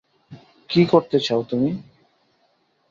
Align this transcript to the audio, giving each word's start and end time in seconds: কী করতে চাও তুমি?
কী 0.69 0.81
করতে 0.85 1.17
চাও 1.19 1.41
তুমি? 1.43 1.69